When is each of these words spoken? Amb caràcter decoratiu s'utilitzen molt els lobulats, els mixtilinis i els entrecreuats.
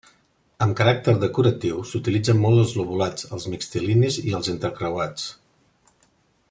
Amb 0.65 0.71
caràcter 0.77 1.13
decoratiu 1.23 1.83
s'utilitzen 1.89 2.41
molt 2.45 2.63
els 2.63 2.73
lobulats, 2.79 3.29
els 3.37 3.47
mixtilinis 3.55 4.21
i 4.31 4.37
els 4.39 4.51
entrecreuats. 4.55 5.29